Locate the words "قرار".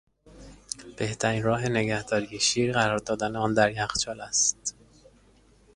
2.73-2.97